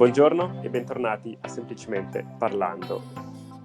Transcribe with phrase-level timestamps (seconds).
[0.00, 3.02] Buongiorno e bentornati a Semplicemente Parlando.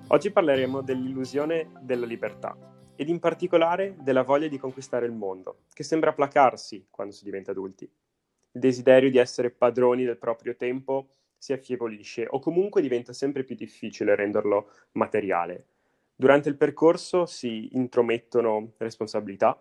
[0.08, 2.58] Oggi parleremo dell'illusione della libertà
[2.98, 7.52] ed in particolare della voglia di conquistare il mondo, che sembra placarsi quando si diventa
[7.52, 7.86] adulti.
[7.86, 13.56] Il desiderio di essere padroni del proprio tempo si affievolisce o comunque diventa sempre più
[13.56, 15.68] difficile renderlo materiale.
[16.14, 19.58] Durante il percorso si intromettono responsabilità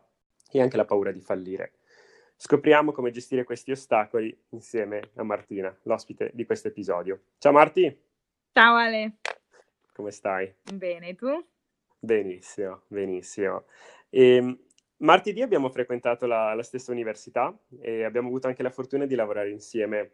[0.51, 1.75] e anche la paura di fallire.
[2.37, 7.21] Scopriamo come gestire questi ostacoli insieme a Martina, l'ospite di questo episodio.
[7.39, 7.97] Ciao Marti!
[8.53, 9.19] Ciao Ale!
[9.93, 10.53] Come stai?
[10.75, 11.29] Bene, tu?
[11.99, 13.65] Benissimo, benissimo.
[14.11, 14.59] E, ehm,
[14.99, 19.51] martedì abbiamo frequentato la, la, stessa università e abbiamo avuto anche la fortuna di lavorare
[19.51, 20.13] insieme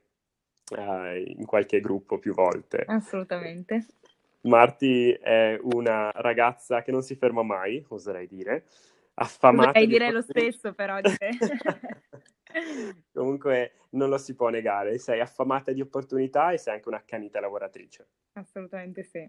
[0.77, 2.85] uh, in qualche gruppo più volte.
[2.87, 3.87] Assolutamente.
[4.43, 8.65] Marti è una ragazza che non si ferma mai, oserei dire,
[9.15, 9.69] affamata.
[9.69, 11.31] Potrei dire lo stesso però di te.
[13.13, 18.09] Comunque non lo si può negare, sei affamata di opportunità e sei anche un'accanita lavoratrice.
[18.33, 19.29] Assolutamente sì.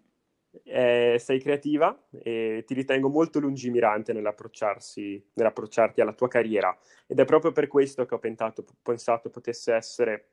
[0.63, 7.53] Eh, sei creativa e ti ritengo molto lungimirante nell'approcciarti alla tua carriera ed è proprio
[7.53, 10.31] per questo che ho pensato, pensato potesse essere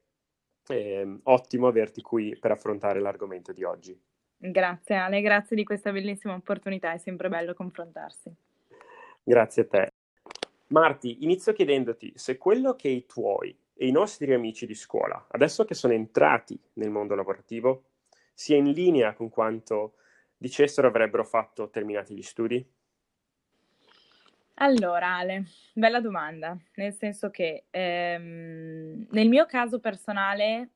[0.71, 3.97] eh, ottimo averti qui per affrontare l'argomento di oggi.
[4.37, 8.33] Grazie Ale, grazie di questa bellissima opportunità, è sempre bello confrontarsi.
[9.29, 9.93] Grazie a te.
[10.69, 15.67] Marti, inizio chiedendoti se quello che i tuoi e i nostri amici di scuola, adesso
[15.67, 17.91] che sono entrati nel mondo lavorativo,
[18.33, 19.97] sia in linea con quanto
[20.34, 22.67] dicessero avrebbero fatto terminati gli studi?
[24.55, 30.71] Allora, Ale, bella domanda, nel senso che ehm, nel mio caso personale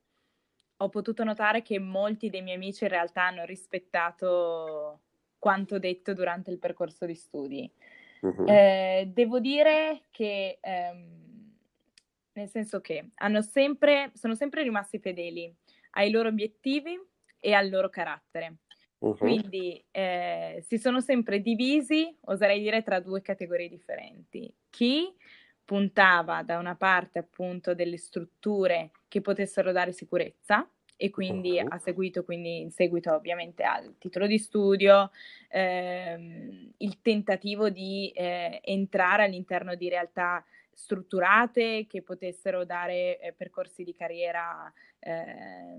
[0.76, 5.00] ho potuto notare che molti dei miei amici in realtà hanno rispettato
[5.38, 7.68] quanto detto durante il percorso di studi.
[8.22, 8.46] Uh-huh.
[8.46, 11.20] Eh, devo dire che, ehm,
[12.34, 15.52] nel senso che hanno sempre, sono sempre rimasti fedeli
[15.92, 16.98] ai loro obiettivi
[17.40, 18.58] e al loro carattere.
[18.98, 19.16] Uh-huh.
[19.16, 24.52] Quindi eh, si sono sempre divisi, oserei dire, tra due categorie differenti.
[24.70, 25.12] Chi
[25.64, 30.68] puntava da una parte appunto delle strutture che potessero dare sicurezza
[31.02, 31.66] e quindi uh-huh.
[31.68, 35.10] ha seguito quindi in seguito ovviamente al titolo di studio
[35.48, 43.82] ehm, il tentativo di eh, entrare all'interno di realtà strutturate che potessero dare eh, percorsi
[43.82, 45.76] di carriera eh,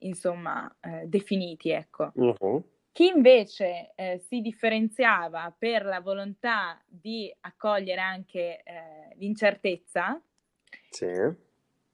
[0.00, 0.70] insomma
[1.04, 2.76] definiti ecco uh-huh.
[2.92, 10.20] Chi invece eh, si differenziava per la volontà di accogliere anche eh, l'incertezza,
[10.90, 11.06] sì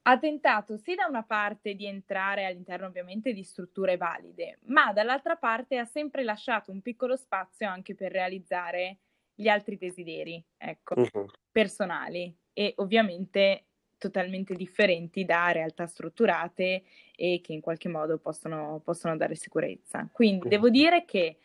[0.06, 5.36] ha tentato sì da una parte di entrare all'interno ovviamente di strutture valide, ma dall'altra
[5.36, 8.98] parte ha sempre lasciato un piccolo spazio anche per realizzare
[9.34, 11.26] gli altri desideri, ecco, uh-huh.
[11.50, 13.64] personali e ovviamente
[13.96, 16.84] totalmente differenti da realtà strutturate
[17.16, 20.06] e che in qualche modo possono, possono dare sicurezza.
[20.12, 20.50] Quindi uh-huh.
[20.50, 21.38] devo dire che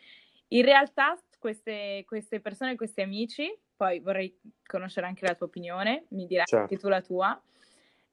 [0.48, 6.26] in realtà queste, queste persone, questi amici, poi vorrei conoscere anche la tua opinione, mi
[6.26, 6.64] dirai certo.
[6.64, 7.42] anche tu la tua,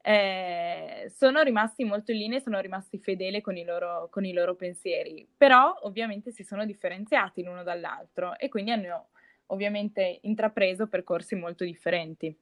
[0.08, 4.32] eh, sono rimasti molto in linea e sono rimasti fedeli con i, loro, con i
[4.32, 9.08] loro pensieri, però ovviamente si sono differenziati l'uno dall'altro e quindi hanno
[9.48, 12.34] ovviamente intrapreso percorsi molto differenti.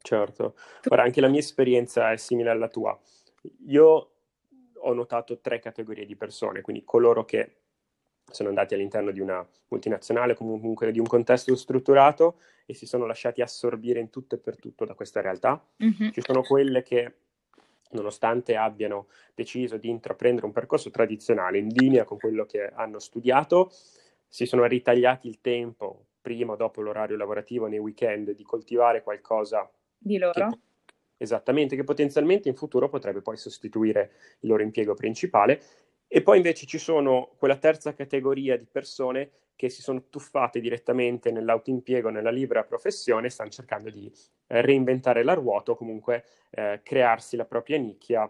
[0.00, 0.54] Certo,
[0.90, 2.96] ora anche la mia esperienza è simile alla tua.
[3.66, 4.12] Io
[4.72, 7.59] ho notato tre categorie di persone, quindi coloro che
[8.34, 13.42] sono andati all'interno di una multinazionale, comunque di un contesto strutturato e si sono lasciati
[13.42, 15.62] assorbire in tutto e per tutto da questa realtà.
[15.82, 16.10] Mm-hmm.
[16.10, 17.14] Ci sono quelle che,
[17.90, 23.70] nonostante abbiano deciso di intraprendere un percorso tradizionale in linea con quello che hanno studiato,
[24.28, 29.68] si sono ritagliati il tempo, prima o dopo l'orario lavorativo, nei weekend, di coltivare qualcosa
[29.98, 30.32] di loro.
[30.32, 30.58] Che,
[31.16, 35.60] esattamente, che potenzialmente in futuro potrebbe poi sostituire il loro impiego principale
[36.12, 41.30] e poi invece ci sono quella terza categoria di persone che si sono tuffate direttamente
[41.30, 44.12] nell'autoimpiego, nella libera professione, e stanno cercando di
[44.48, 48.28] eh, reinventare la ruota o comunque eh, crearsi la propria nicchia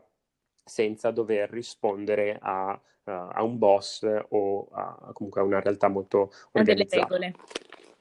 [0.62, 6.30] senza dover rispondere a, uh, a un boss o a, comunque a una realtà molto
[6.52, 7.06] organizzata.
[7.06, 7.44] A delle regole.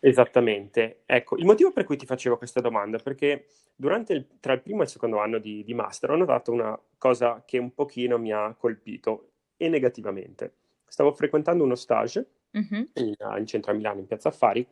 [0.02, 1.04] Esattamente.
[1.06, 4.62] Ecco, il motivo per cui ti facevo questa domanda è perché durante il, tra il
[4.62, 8.18] primo e il secondo anno di, di master ho notato una cosa che un pochino
[8.18, 9.30] mi ha colpito
[9.62, 10.54] e negativamente.
[10.88, 12.90] Stavo frequentando uno stage uh-huh.
[12.94, 14.66] in, in, centro a Milano, in Piazza Affari,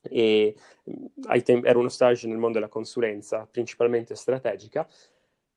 [0.00, 0.56] e
[1.26, 4.88] ai tempi era uno stage nel mondo della consulenza, principalmente strategica,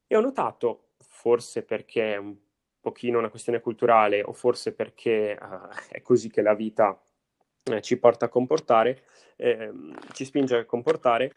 [0.05, 2.35] e ho notato, forse perché è un
[2.79, 7.01] pochino una questione culturale o forse perché uh, è così che la vita
[7.63, 9.03] eh, ci porta a comportare,
[9.37, 9.71] eh,
[10.13, 11.35] ci spinge a comportare,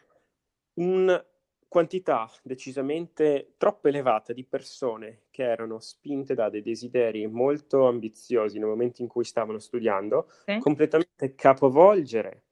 [0.75, 1.25] un
[1.71, 8.67] quantità decisamente troppo elevata di persone che erano spinte da dei desideri molto ambiziosi nel
[8.67, 10.57] momento in cui stavano studiando, sì.
[10.59, 12.43] completamente capovolgere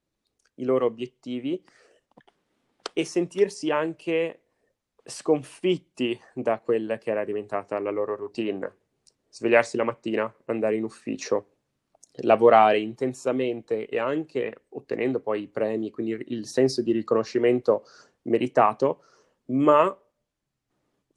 [0.54, 1.62] i loro obiettivi
[2.94, 4.40] e sentirsi anche
[5.04, 8.74] sconfitti da quella che era diventata la loro routine.
[9.28, 11.56] Svegliarsi la mattina, andare in ufficio,
[12.22, 17.84] lavorare intensamente e anche ottenendo poi i premi, quindi il senso di riconoscimento
[18.22, 19.04] meritato,
[19.46, 19.96] ma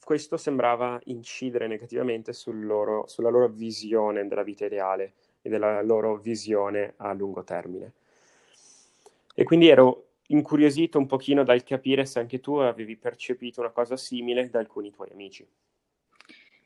[0.04, 6.18] questo sembrava incidere negativamente sul loro, sulla loro visione della vita ideale e della loro
[6.18, 7.94] visione a lungo termine.
[9.36, 13.98] E quindi ero incuriosito un pochino dal capire se anche tu avevi percepito una cosa
[13.98, 15.48] simile da alcuni tuoi amici.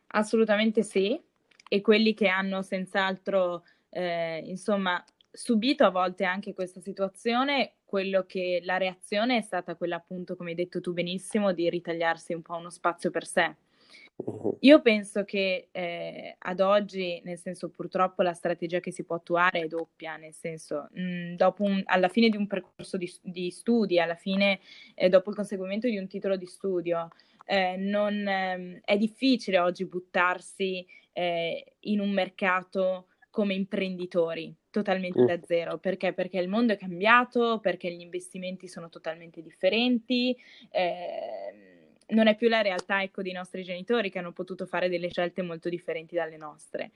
[0.07, 1.21] Assolutamente sì,
[1.67, 5.03] e quelli che hanno senz'altro, eh, insomma,
[5.37, 10.49] subito a volte anche questa situazione, quello che la reazione è stata quella appunto, come
[10.49, 13.55] hai detto tu benissimo, di ritagliarsi un po' uno spazio per sé.
[14.15, 14.57] Uh-huh.
[14.61, 19.61] Io penso che eh, ad oggi, nel senso purtroppo la strategia che si può attuare
[19.61, 23.99] è doppia, nel senso mh, dopo un, alla fine di un percorso di, di studi,
[23.99, 24.59] alla fine
[24.95, 27.09] eh, dopo il conseguimento di un titolo di studio,
[27.45, 35.39] eh, non, ehm, è difficile oggi buttarsi eh, in un mercato come imprenditori totalmente da
[35.43, 35.77] zero.
[35.79, 36.13] Perché?
[36.13, 40.37] Perché il mondo è cambiato, perché gli investimenti sono totalmente differenti.
[40.69, 45.09] Eh, non è più la realtà ecco, dei nostri genitori che hanno potuto fare delle
[45.09, 46.91] scelte molto differenti dalle nostre.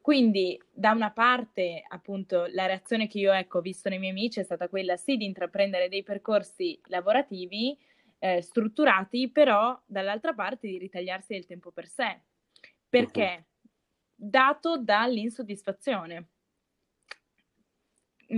[0.00, 4.38] Quindi, da una parte, appunto, la reazione che io ecco, ho visto nei miei amici
[4.38, 7.76] è stata quella sì di intraprendere dei percorsi lavorativi
[8.18, 12.20] eh, strutturati, però dall'altra parte di ritagliarsi del tempo per sé.
[12.88, 13.46] Perché?
[14.14, 16.28] Dato dall'insoddisfazione.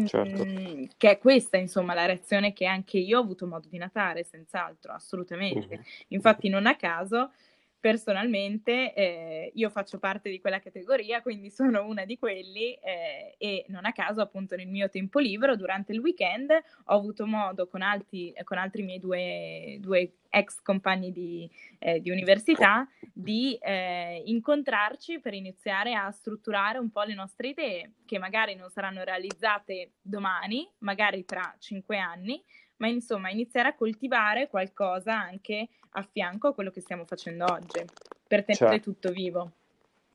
[0.07, 0.45] Certo.
[0.45, 4.25] Mm, che è questa, insomma, la reazione che anche io ho avuto modo di notare,
[4.25, 5.75] senz'altro, assolutamente.
[5.75, 5.83] Uh-huh.
[6.09, 7.33] Infatti, non a caso,
[7.79, 13.65] personalmente eh, io faccio parte di quella categoria, quindi sono una di quelli eh, e
[13.69, 17.83] non a caso appunto nel mio tempo libero durante il weekend ho avuto modo con,
[17.83, 25.21] altri, con altri miei due, due ex compagni di, eh, di università di eh, incontrarci
[25.21, 30.69] per iniziare a strutturare un po' le nostre idee che magari non saranno realizzate domani,
[30.79, 32.43] magari tra cinque anni,
[32.79, 37.85] ma insomma iniziare a coltivare qualcosa anche a fianco a quello che stiamo facendo oggi,
[38.27, 38.91] per tenere certo.
[38.91, 39.53] tutto vivo.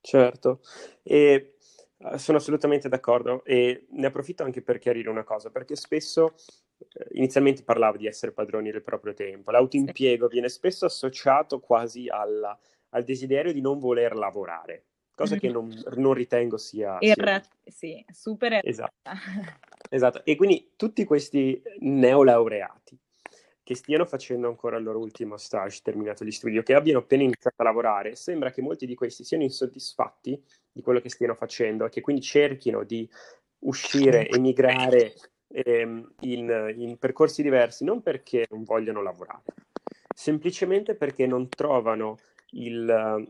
[0.02, 0.62] Certo,
[1.04, 1.56] e
[1.98, 6.36] eh, sono assolutamente d'accordo e ne approfitto anche per chiarire una cosa, perché spesso
[6.78, 10.34] eh, inizialmente parlavo di essere padroni del proprio tempo, l'autoimpiego sì.
[10.34, 12.58] viene spesso associato quasi alla,
[12.90, 14.86] al desiderio di non voler lavorare,
[15.16, 17.00] cosa che non, non ritengo sia...
[17.00, 17.72] Erra- sia...
[17.72, 18.94] Sì, super esatto.
[19.92, 20.24] esatto.
[20.24, 22.98] E quindi tutti questi neolaureati
[23.64, 27.24] che stiano facendo ancora il loro ultimo stage terminato gli studi o che abbiano appena
[27.24, 30.42] iniziato a lavorare, sembra che molti di questi siano insoddisfatti
[30.72, 33.08] di quello che stiano facendo e che quindi cerchino di
[33.60, 35.14] uscire, emigrare
[35.48, 39.44] ehm, in, in percorsi diversi, non perché non vogliono lavorare,
[40.16, 42.18] semplicemente perché non trovano
[42.52, 43.30] il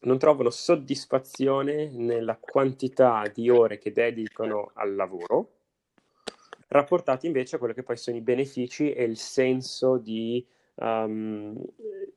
[0.00, 5.57] non trovano soddisfazione nella quantità di ore che dedicano al lavoro,
[6.68, 11.62] rapportati invece a quello che poi sono i benefici e il senso di, um,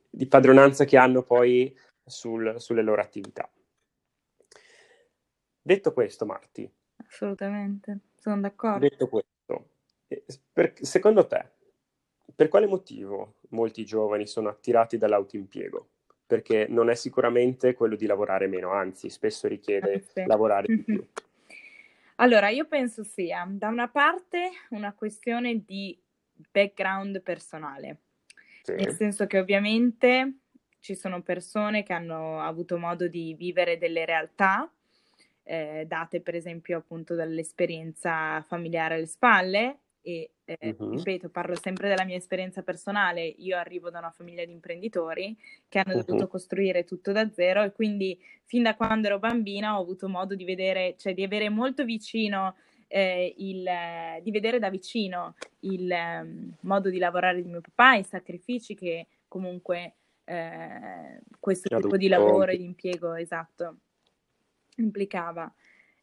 [0.08, 3.50] di padronanza che hanno poi sul, sulle loro attività.
[5.60, 6.70] Detto questo, Marti.
[7.06, 8.88] Assolutamente, sono d'accordo.
[8.88, 9.70] Detto questo,
[10.08, 11.50] eh, per, secondo te,
[12.34, 15.88] per quale motivo molti giovani sono attirati dall'autoimpiego?
[16.32, 20.24] perché non è sicuramente quello di lavorare meno, anzi spesso richiede ah, sì.
[20.24, 21.04] lavorare di più.
[22.22, 26.00] Allora, io penso sia da una parte una questione di
[26.52, 28.02] background personale,
[28.62, 28.74] sì.
[28.74, 30.36] nel senso che ovviamente
[30.78, 34.72] ci sono persone che hanno avuto modo di vivere delle realtà
[35.42, 40.90] eh, date per esempio appunto dall'esperienza familiare alle spalle e eh, uh-huh.
[40.90, 45.36] ripeto, parlo sempre della mia esperienza personale, io arrivo da una famiglia di imprenditori
[45.68, 46.04] che hanno uh-huh.
[46.04, 50.34] dovuto costruire tutto da zero e quindi fin da quando ero bambina ho avuto modo
[50.34, 52.56] di vedere, cioè di avere molto vicino
[52.88, 53.64] eh, il,
[54.22, 59.06] di vedere da vicino il um, modo di lavorare di mio papà, i sacrifici che
[59.28, 59.94] comunque
[60.24, 63.76] eh, questo tipo di lavoro e di impiego esatto
[64.76, 65.52] implicava.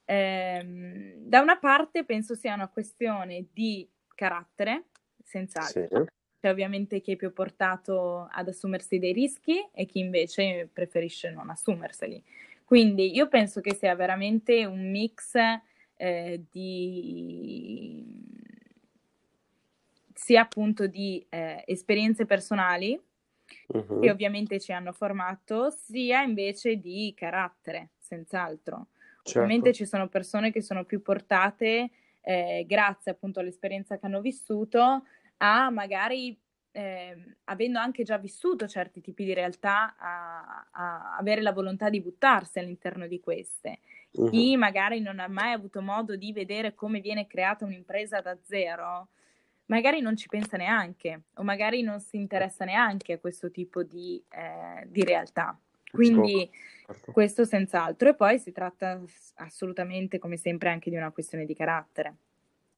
[0.09, 4.85] Eh, da una parte penso sia una questione di carattere,
[5.23, 5.85] senz'altro.
[5.87, 6.09] Sì.
[6.41, 11.51] C'è ovviamente chi è più portato ad assumersi dei rischi e chi invece preferisce non
[11.51, 12.23] assumerseli.
[12.65, 15.35] Quindi io penso che sia veramente un mix
[15.95, 18.03] eh, di
[20.15, 22.99] sia appunto di eh, esperienze personali
[23.67, 23.99] uh-huh.
[23.99, 28.87] che ovviamente ci hanno formato, sia invece di carattere, senz'altro.
[29.29, 29.39] Certo.
[29.39, 35.03] Ovviamente ci sono persone che sono più portate, eh, grazie appunto all'esperienza che hanno vissuto,
[35.37, 36.37] a magari
[36.71, 42.01] eh, avendo anche già vissuto certi tipi di realtà, a, a, avere la volontà di
[42.01, 43.79] buttarsi all'interno di queste.
[44.11, 44.29] Uh-huh.
[44.29, 49.09] Chi magari non ha mai avuto modo di vedere come viene creata un'impresa da zero,
[49.65, 54.21] magari non ci pensa neanche o magari non si interessa neanche a questo tipo di,
[54.29, 55.57] eh, di realtà.
[55.91, 56.49] Quindi
[56.85, 57.11] certo.
[57.11, 58.09] questo senz'altro.
[58.09, 59.01] E poi si tratta
[59.35, 62.15] assolutamente, come sempre, anche di una questione di carattere.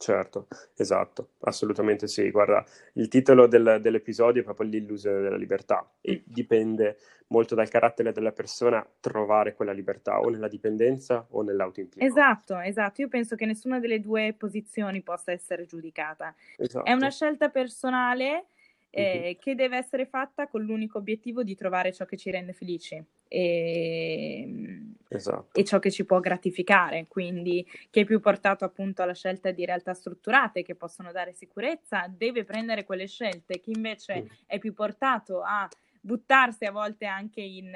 [0.01, 2.32] Certo, esatto, assolutamente sì.
[2.32, 6.34] Guarda, il titolo del, dell'episodio è proprio l'illusione della libertà e mm.
[6.34, 12.03] dipende molto dal carattere della persona trovare quella libertà o nella dipendenza o nell'autoimpiego.
[12.03, 13.01] Esatto, esatto.
[13.01, 16.34] Io penso che nessuna delle due posizioni possa essere giudicata.
[16.58, 16.84] Esatto.
[16.84, 18.48] È una scelta personale
[18.93, 23.01] eh, che deve essere fatta con l'unico obiettivo di trovare ciò che ci rende felici
[23.27, 25.48] e, esatto.
[25.53, 29.65] e ciò che ci può gratificare, quindi chi è più portato appunto alla scelta di
[29.65, 34.27] realtà strutturate che possono dare sicurezza deve prendere quelle scelte, chi invece uh-huh.
[34.45, 35.69] è più portato a
[36.01, 37.71] buttarsi a volte anche in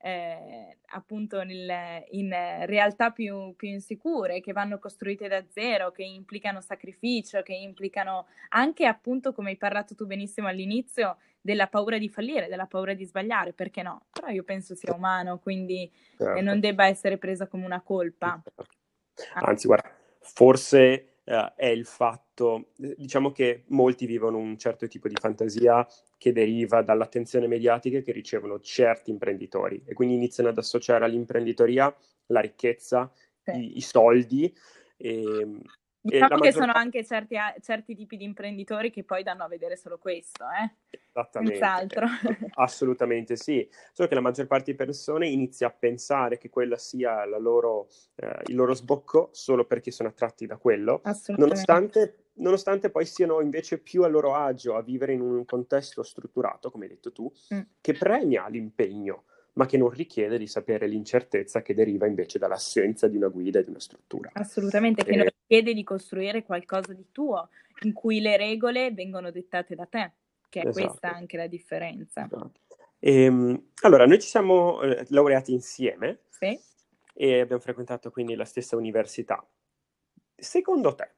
[0.00, 2.30] eh, appunto nel, in
[2.66, 8.86] realtà più, più, insicure, che vanno costruite da zero, che implicano sacrificio, che implicano anche
[8.86, 13.52] appunto, come hai parlato tu benissimo all'inizio, della paura di fallire, della paura di sbagliare,
[13.52, 14.06] perché no?
[14.12, 16.34] Però io penso sia umano, quindi certo.
[16.34, 18.42] eh, non debba essere presa come una colpa.
[19.34, 19.90] Anzi, guarda,
[20.20, 26.32] forse eh, è il fatto, diciamo che molti vivono un certo tipo di fantasia che
[26.32, 31.94] deriva dall'attenzione mediatica che ricevono certi imprenditori e quindi iniziano ad associare all'imprenditoria
[32.26, 33.50] la ricchezza, sì.
[33.50, 34.52] i, i, soldi
[34.96, 35.46] e,
[36.08, 36.52] Diciamo che maggior...
[36.52, 40.98] sono anche certi, certi, tipi di imprenditori che poi danno a vedere solo questo, eh?
[41.08, 41.60] Esattamente.
[42.54, 43.68] Assolutamente sì.
[43.92, 48.42] Solo che la maggior parte di persone inizia a pensare che quella sia loro, eh,
[48.46, 51.02] il loro sbocco solo perché sono attratti da quello,
[51.36, 56.70] nonostante, nonostante, poi siano invece più a loro agio a vivere in un contesto strutturato,
[56.70, 57.60] come hai detto tu, mm.
[57.80, 59.24] che premia l'impegno
[59.54, 63.64] ma che non richiede di sapere l'incertezza che deriva invece dall'assenza di una guida e
[63.64, 64.30] di una struttura.
[64.34, 67.48] Assolutamente, che non richiede di costruire qualcosa di tuo,
[67.82, 70.12] in cui le regole vengono dettate da te,
[70.48, 70.86] che è esatto.
[70.86, 72.24] questa anche la differenza.
[72.24, 72.60] Esatto.
[72.98, 76.58] E, ehm, allora, noi ci siamo eh, laureati insieme sì.
[77.14, 79.44] e abbiamo frequentato quindi la stessa università.
[80.34, 81.10] Secondo te,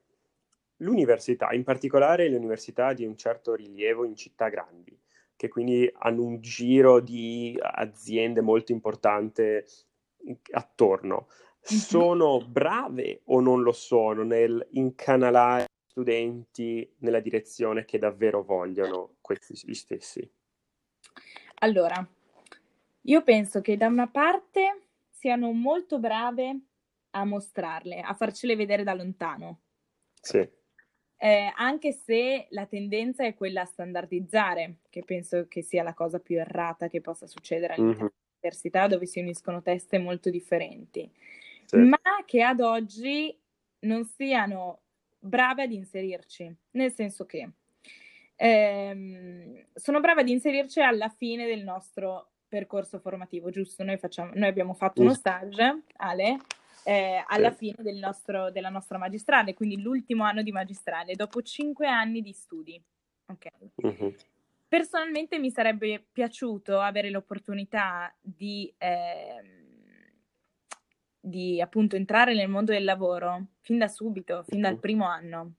[0.77, 4.99] l'università, in particolare le università di un certo rilievo in città grandi,
[5.41, 9.65] che quindi hanno un giro di aziende molto importante
[10.51, 11.29] attorno.
[11.63, 19.59] Sono brave o non lo sono nel incanalare studenti nella direzione che davvero vogliono questi
[19.65, 20.31] gli stessi?
[21.61, 22.07] Allora,
[23.01, 26.61] io penso che da una parte siano molto brave
[27.13, 29.61] a mostrarle, a farcele vedere da lontano.
[30.21, 30.59] Sì
[31.23, 36.19] eh, anche se la tendenza è quella a standardizzare, che penso che sia la cosa
[36.19, 38.15] più errata che possa succedere all'interno mm-hmm.
[38.41, 41.11] dell'università, dove si uniscono teste molto differenti,
[41.67, 41.77] sì.
[41.77, 43.39] ma che ad oggi
[43.81, 44.81] non siano
[45.19, 47.51] brave ad inserirci, nel senso che
[48.37, 53.85] ehm, sono brave ad inserirci alla fine del nostro percorso formativo, giusto?
[53.85, 56.39] Noi, facciamo, noi abbiamo fatto uno stage, Ale,
[56.85, 57.57] eh, alla sì.
[57.57, 62.33] fine del nostro, della nostra magistrale, quindi l'ultimo anno di magistrale, dopo cinque anni di
[62.33, 62.83] studi.
[63.27, 63.71] Okay.
[63.77, 64.15] Uh-huh.
[64.69, 69.43] Personalmente mi sarebbe piaciuto avere l'opportunità di, eh,
[71.19, 75.55] di appunto entrare nel mondo del lavoro fin da subito, fin dal primo anno,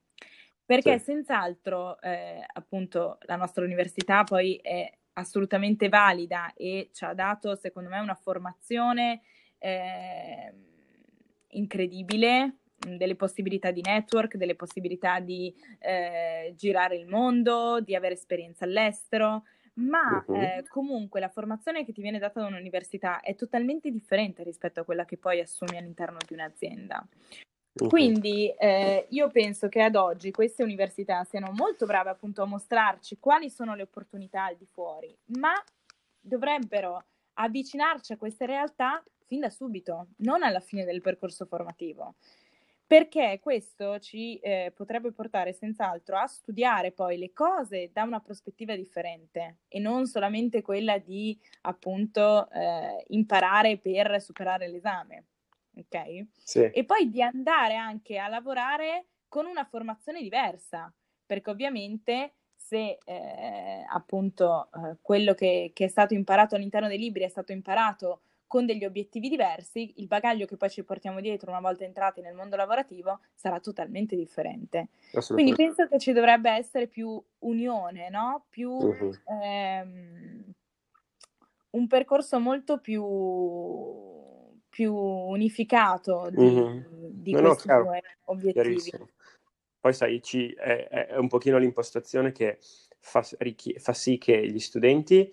[0.66, 1.06] perché sì.
[1.06, 7.90] senz'altro eh, appunto la nostra università poi è assolutamente valida e ci ha dato secondo
[7.90, 9.22] me una formazione
[9.58, 10.54] eh,
[11.52, 18.14] incredibile, mm, delle possibilità di network, delle possibilità di eh, girare il mondo, di avere
[18.14, 19.44] esperienza all'estero,
[19.76, 20.36] ma uh-huh.
[20.36, 24.84] eh, comunque la formazione che ti viene data da un'università è totalmente differente rispetto a
[24.84, 27.06] quella che poi assumi all'interno di un'azienda.
[27.74, 27.88] Uh-huh.
[27.88, 33.18] Quindi eh, io penso che ad oggi queste università siano molto brave appunto a mostrarci
[33.18, 35.54] quali sono le opportunità al di fuori, ma
[36.20, 42.16] dovrebbero avvicinarci a queste realtà fin da subito, non alla fine del percorso formativo,
[42.86, 48.76] perché questo ci eh, potrebbe portare senz'altro a studiare poi le cose da una prospettiva
[48.76, 55.28] differente e non solamente quella di appunto eh, imparare per superare l'esame.
[55.78, 56.26] Ok?
[56.38, 56.70] Sì.
[56.70, 60.94] E poi di andare anche a lavorare con una formazione diversa,
[61.26, 67.24] perché ovviamente se eh, appunto eh, quello che, che, è stato imparato all'interno dei libri
[67.24, 71.62] è stato imparato con degli obiettivi diversi, il bagaglio che poi ci portiamo dietro una
[71.62, 74.90] volta entrati nel mondo lavorativo sarà totalmente differente.
[75.30, 78.48] Quindi penso che ci dovrebbe essere più unione, no?
[78.50, 79.14] Più uh-huh.
[79.42, 80.44] ehm,
[81.70, 83.02] un percorso molto più,
[84.68, 86.84] più unificato di, uh-huh.
[87.10, 88.92] di no, questi no, due obiettivi.
[89.80, 92.58] Poi sai, ci, è, è, un pochino l'impostazione che
[93.00, 95.32] fa, fa sì che gli studenti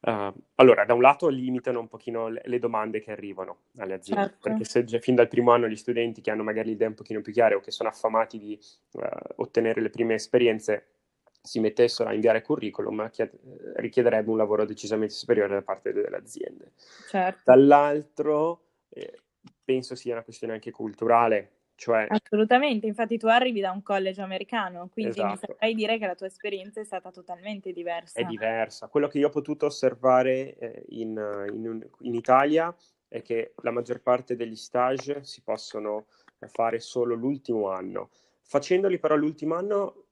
[0.00, 4.28] Uh, allora, da un lato limitano un pochino le, le domande che arrivano alle aziende,
[4.28, 4.48] certo.
[4.48, 6.94] perché se già fin dal primo anno gli studenti che hanno magari le idee un
[6.94, 8.58] pochino più chiare o che sono affamati di
[8.92, 9.02] uh,
[9.36, 10.86] ottenere le prime esperienze
[11.42, 13.38] si mettessero a inviare curriculum, chied-
[13.76, 16.72] richiederebbe un lavoro decisamente superiore da parte delle aziende.
[17.08, 17.42] Certo.
[17.44, 19.20] Dall'altro, eh,
[19.64, 22.06] penso sia una questione anche culturale, cioè...
[22.08, 25.28] Assolutamente, infatti tu arrivi da un college americano, quindi esatto.
[25.28, 28.18] mi saprai dire che la tua esperienza è stata totalmente diversa.
[28.18, 28.88] È diversa.
[28.88, 31.10] Quello che io ho potuto osservare eh, in,
[31.52, 32.74] in, in, Italia
[33.06, 36.06] è che la maggior parte degli stage si possono
[36.48, 38.10] fare solo l'ultimo anno.
[38.42, 40.06] Facendoli però l'ultimo anno,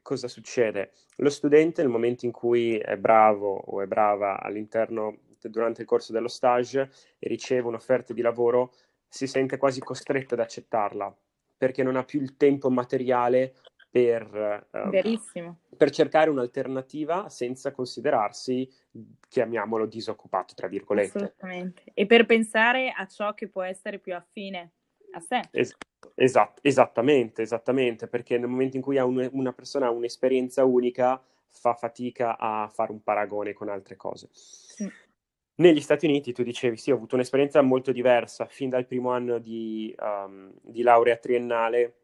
[0.00, 0.92] cosa succede?
[1.16, 6.12] Lo studente nel momento in cui è bravo o è brava all'interno, durante il corso
[6.12, 8.72] dello stage e riceve un'offerta di lavoro,
[9.12, 11.14] si sente quasi costretto ad accettarla
[11.54, 13.56] perché non ha più il tempo materiale
[13.90, 14.90] per, um,
[15.76, 18.66] per, cercare un'alternativa senza considerarsi,
[19.28, 21.18] chiamiamolo, disoccupato, tra virgolette.
[21.18, 21.82] Assolutamente.
[21.92, 24.72] E per pensare a ciò che può essere più affine
[25.12, 25.42] a sé.
[25.50, 25.76] Es-
[26.14, 31.74] esat- esattamente, esattamente, perché nel momento in cui un- una persona ha un'esperienza unica, fa
[31.74, 34.30] fatica a fare un paragone con altre cose.
[34.32, 34.90] Sì.
[35.62, 39.38] Negli Stati Uniti tu dicevi sì, ho avuto un'esperienza molto diversa, fin dal primo anno
[39.38, 41.98] di, um, di laurea triennale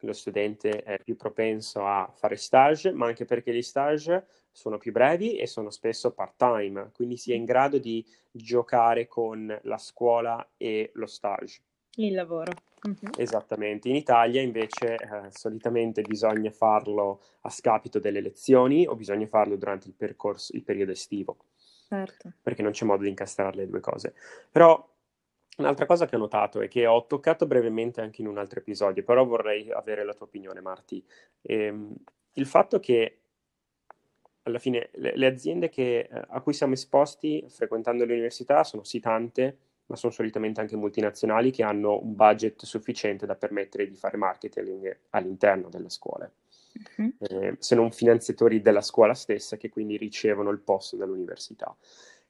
[0.00, 4.92] lo studente è più propenso a fare stage, ma anche perché gli stage sono più
[4.92, 10.50] brevi e sono spesso part-time, quindi si è in grado di giocare con la scuola
[10.58, 11.62] e lo stage.
[11.96, 12.52] Il lavoro.
[12.82, 13.10] Uh-huh.
[13.16, 13.88] Esattamente.
[13.88, 19.88] In Italia invece eh, solitamente bisogna farlo a scapito delle lezioni o bisogna farlo durante
[19.88, 21.38] il percorso, il periodo estivo
[21.90, 22.32] certo.
[22.42, 24.14] perché non c'è modo di incastrare le due cose.
[24.50, 24.88] Però
[25.58, 29.02] un'altra cosa che ho notato è che ho toccato brevemente anche in un altro episodio,
[29.04, 31.04] però vorrei avere la tua opinione, Marti.
[31.42, 31.94] Ehm,
[32.34, 33.16] il fatto che
[34.44, 38.84] alla fine le, le aziende che, eh, a cui siamo esposti frequentando le università sono
[38.84, 43.96] sì tante, ma sono solitamente anche multinazionali che hanno un budget sufficiente da permettere di
[43.96, 46.32] fare marketing all'interno delle scuole
[46.96, 47.14] uh-huh.
[47.18, 51.74] eh, se non finanziatori della scuola stessa che quindi ricevono il posto dall'università.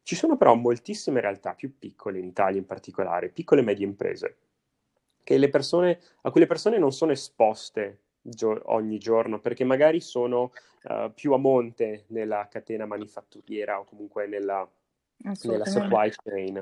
[0.03, 4.37] Ci sono però moltissime realtà più piccole in Italia in particolare, piccole e medie imprese,
[5.49, 10.53] persone, a cui le persone non sono esposte gio- ogni giorno perché magari sono
[10.85, 14.69] uh, più a monte nella catena manifatturiera o comunque nella,
[15.43, 16.59] nella supply chain.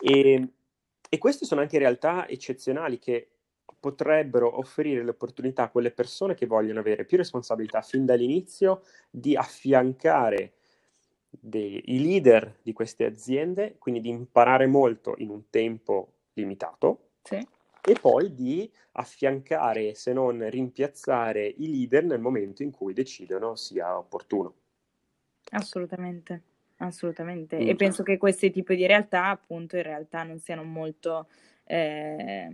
[0.00, 0.48] E,
[1.08, 3.28] e queste sono anche realtà eccezionali che
[3.78, 10.54] potrebbero offrire l'opportunità a quelle persone che vogliono avere più responsabilità fin dall'inizio di affiancare
[11.30, 17.36] dei, i leader di queste aziende, quindi di imparare molto in un tempo limitato sì.
[17.36, 23.96] e poi di affiancare, se non rimpiazzare i leader nel momento in cui decidono sia
[23.96, 24.54] opportuno.
[25.50, 26.42] Assolutamente,
[26.78, 27.56] assolutamente.
[27.56, 27.68] Mm.
[27.68, 31.28] E penso che questi tipi di realtà, appunto, in realtà non siano molto...
[31.68, 32.48] Eh,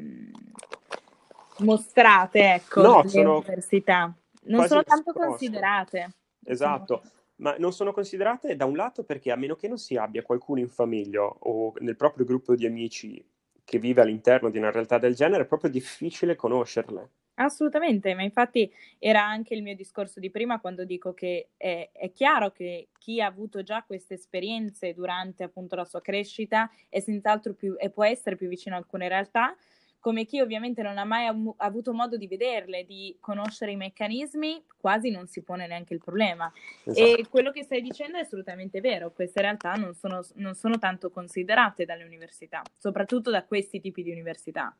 [1.59, 4.13] mostrate, ecco, no, le università.
[4.45, 6.11] Non sono tanto considerate.
[6.45, 7.03] Esatto,
[7.37, 10.61] ma non sono considerate da un lato perché a meno che non si abbia qualcuno
[10.61, 13.25] in famiglia o nel proprio gruppo di amici
[13.65, 17.11] che vive all'interno di una realtà del genere, è proprio difficile conoscerle.
[17.35, 22.13] Assolutamente, ma infatti era anche il mio discorso di prima quando dico che è, è,
[22.13, 27.55] chiaro che chi ha avuto già queste esperienze durante appunto la sua crescita è senz'altro
[27.55, 29.57] più e può essere più vicino a alcune realtà,
[30.03, 34.65] come chi ovviamente non ha mai av- avuto modo di vederle, di conoscere i meccanismi,
[34.77, 36.53] quasi non si pone neanche il problema.
[36.83, 36.99] Esatto.
[36.99, 41.09] E quello che stai dicendo è assolutamente vero, queste realtà non sono, non sono tanto
[41.11, 44.77] considerate dalle università, soprattutto da questi tipi di università,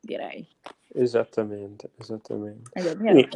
[0.00, 0.48] direi.
[0.94, 2.70] Esattamente, esattamente.
[2.96, 3.28] Quindi,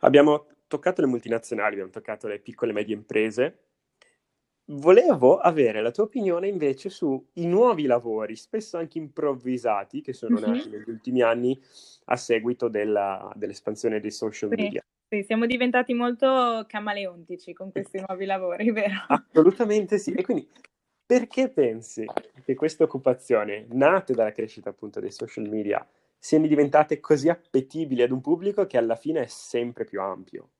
[0.00, 3.58] abbiamo toccato le multinazionali, abbiamo toccato le piccole e medie imprese,
[4.68, 10.50] Volevo avere la tua opinione invece sui nuovi lavori, spesso anche improvvisati, che sono mm-hmm.
[10.50, 11.60] nati negli ultimi anni
[12.06, 14.84] a seguito della, dell'espansione dei social sì, media.
[15.08, 19.04] Sì, siamo diventati molto camaleontici con questi nuovi lavori, vero?
[19.06, 20.12] Assolutamente sì.
[20.12, 20.48] E quindi
[21.06, 22.04] perché pensi
[22.44, 25.86] che queste occupazioni, nate dalla crescita appunto dei social media,
[26.18, 30.50] siano diventate così appetibili ad un pubblico che alla fine è sempre più ampio?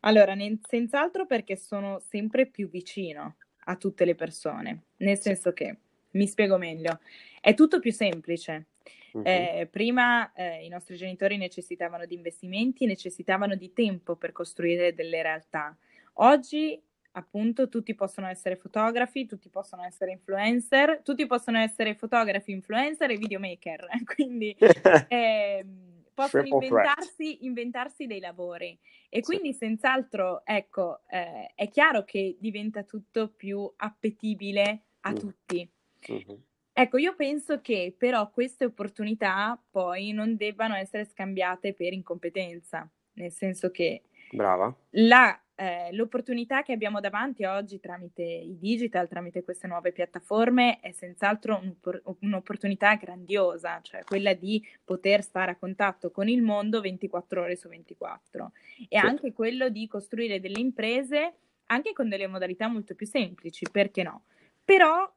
[0.00, 5.76] Allora, ne- senz'altro perché sono sempre più vicino a tutte le persone, nel senso che,
[6.12, 7.00] mi spiego meglio,
[7.40, 8.66] è tutto più semplice.
[9.12, 9.22] Mhm.
[9.24, 15.22] Eh, prima eh, i nostri genitori necessitavano di investimenti, necessitavano di tempo per costruire delle
[15.22, 15.76] realtà.
[16.14, 16.80] Oggi,
[17.12, 23.16] appunto, tutti possono essere fotografi, tutti possono essere influencer, tutti possono essere fotografi, influencer e
[23.16, 23.86] videomaker.
[24.14, 24.56] Quindi
[25.08, 25.87] ehm,
[26.18, 28.78] possono inventarsi, inventarsi dei lavori.
[29.08, 29.38] E Sì.
[29.38, 35.16] quindi, senz'altro, ecco, eh, è chiaro che diventa tutto più appetibile a Mm.
[35.16, 35.70] tutti.
[36.08, 36.44] Mhm.
[36.76, 43.32] Ecco, io penso che però queste opportunità poi non debbano essere scambiate per incompetenza, nel
[43.32, 44.02] senso che
[44.32, 44.78] Brava.
[44.92, 50.92] la, eh, l'opportunità che abbiamo davanti oggi tramite i digital, tramite queste nuove piattaforme, è
[50.92, 57.42] senz'altro un'oppor- un'opportunità grandiosa, cioè quella di poter stare a contatto con il mondo 24
[57.42, 58.52] ore su 24
[58.88, 59.06] e Sì.
[59.06, 61.34] anche quello di costruire delle imprese
[61.66, 64.22] anche con delle modalità molto più semplici, perché no?
[64.64, 65.12] Però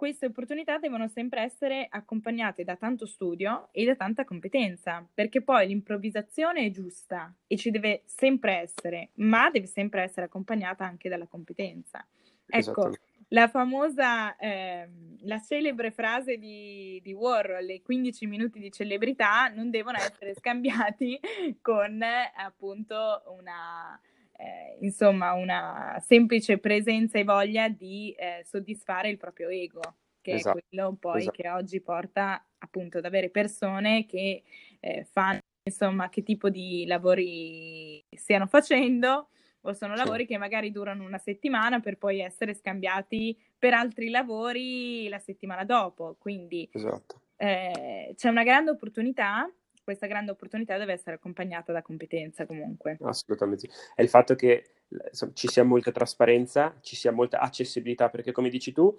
[0.00, 5.66] queste opportunità devono sempre essere accompagnate da tanto studio e da tanta competenza, perché poi
[5.66, 11.26] l'improvvisazione è giusta e ci deve sempre essere, ma deve sempre essere accompagnata anche dalla
[11.26, 12.02] competenza.
[12.46, 12.94] Ecco,
[13.28, 19.68] la famosa, ehm, la celebre frase di, di Warhol, i 15 minuti di celebrità non
[19.68, 21.20] devono essere scambiati
[21.60, 24.00] con eh, appunto una,
[24.40, 29.80] eh, insomma, una semplice presenza e voglia di eh, soddisfare il proprio ego,
[30.20, 31.42] che Esatto, è quello poi esatto.
[31.42, 34.42] che oggi porta appunto ad avere persone che
[34.80, 39.28] eh, fanno, insomma, che tipo di lavori stiano facendo
[39.62, 40.02] o sono Sì.
[40.02, 45.64] lavori che magari durano una settimana per poi essere scambiati per altri lavori la settimana
[45.64, 46.16] dopo.
[46.18, 47.20] Quindi Esatto.
[47.36, 49.50] eh, c'è una grande opportunità,
[49.82, 52.98] questa grande opportunità deve essere accompagnata da competenza comunque.
[53.02, 53.76] Assolutamente sì.
[53.94, 58.48] È il fatto che insomma, ci sia molta trasparenza, ci sia molta accessibilità, perché come
[58.48, 58.94] dici tu,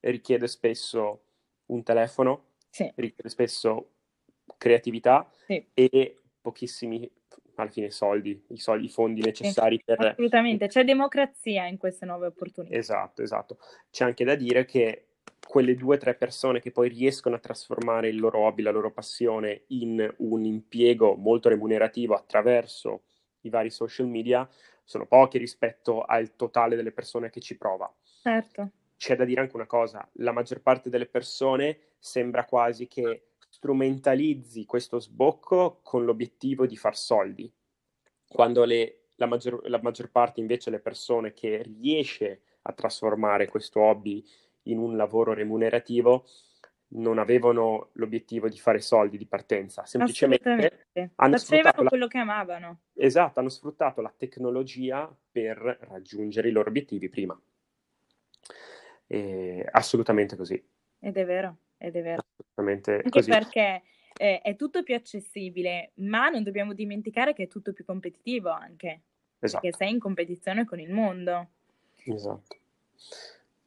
[0.00, 1.24] richiede spesso
[1.66, 3.90] un telefono, Sì, richiede spesso
[4.56, 7.10] creatività sì, e pochissimi,
[7.56, 10.00] alla fine, soldi, i soldi, i fondi sì, necessari per...
[10.00, 10.66] assolutamente.
[10.68, 12.74] C'è democrazia in queste nuove opportunità.
[12.74, 13.58] Esatto, esatto.
[13.90, 15.09] C'è anche da dire che
[15.50, 18.92] quelle due o tre persone che poi riescono a trasformare il loro hobby, la loro
[18.92, 23.02] passione in un impiego molto remunerativo attraverso
[23.40, 24.48] i vari social media
[24.84, 27.92] sono pochi rispetto al totale delle persone che ci prova.
[28.22, 28.62] Certo,
[28.96, 34.66] C'è da dire anche una cosa, la maggior parte delle persone sembra quasi che strumentalizzi
[34.66, 37.50] questo sbocco con l'obiettivo di far soldi,
[38.28, 43.80] quando le- la maggior, la maggior parte invece le persone che riesce a trasformare questo
[43.80, 44.22] hobby
[44.70, 46.26] in un lavoro remunerativo
[46.92, 52.18] non avevano l'obiettivo di fare soldi di partenza, semplicemente hanno sfruttato Facevano la, quello che
[52.18, 52.78] amavano.
[52.94, 55.56] esatto, hanno sfruttato la tecnologia per
[55.88, 57.40] raggiungere i loro obiettivi prima.
[59.06, 60.62] E assolutamente così,
[61.00, 62.22] Ed è vero, ed è vero.
[62.26, 63.30] assolutamente Anche così.
[63.30, 63.82] perché
[64.16, 69.00] eh, è tutto più accessibile, ma non dobbiamo dimenticare che è tutto più competitivo anche,
[69.38, 71.48] perché Esatto, sei in competizione con il mondo.
[72.04, 72.56] esatto.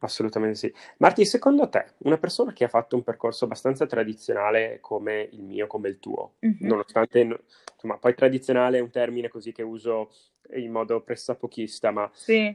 [0.03, 0.73] Assolutamente sì.
[0.97, 5.65] Marti, secondo te, una persona che ha fatto un percorso abbastanza tradizionale come il mio,
[5.65, 6.67] come il tuo, Mhm.
[6.67, 7.39] nonostante, no-
[7.73, 10.11] insomma, poi tradizionale è un termine così che uso
[10.55, 12.53] in modo pressapochista, ma Sì,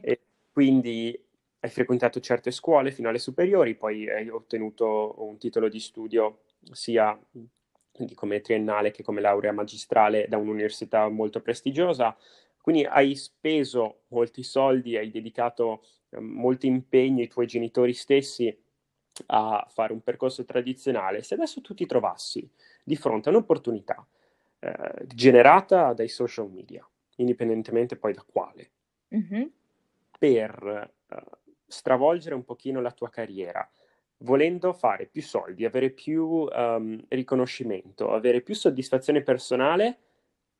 [0.51, 1.19] quindi
[1.61, 7.19] hai frequentato certe scuole fino alle superiori, poi hai ottenuto un titolo di studio sia
[8.15, 12.15] come triennale che come laurea magistrale da un'università molto prestigiosa.
[12.61, 15.83] Quindi hai speso molti soldi, hai dedicato
[16.19, 18.55] molto impegno ai tuoi genitori stessi
[19.27, 21.23] a fare un percorso tradizionale.
[21.23, 22.49] Se adesso tu ti trovassi
[22.83, 24.05] di fronte a un'opportunità
[24.59, 28.71] eh, generata dai social media, indipendentemente poi da quale,
[29.09, 29.51] Mhm.
[30.17, 31.23] per eh,
[31.67, 33.67] stravolgere un pochino la tua carriera,
[34.19, 39.99] volendo fare più soldi, avere più ehm, riconoscimento, avere più soddisfazione personale,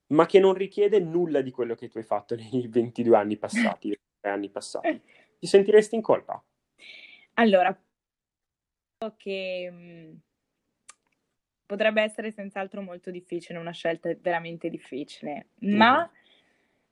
[0.07, 3.89] ma che non richiede nulla di quello che tu hai fatto nei 22 anni passati,
[4.21, 5.01] 23 anni passati.
[5.39, 6.41] Ti sentiresti in colpa?
[7.35, 7.75] Allora,
[9.17, 10.21] che mh,
[11.65, 16.09] potrebbe essere senz'altro molto difficile, una scelta veramente difficile, ma Mhm,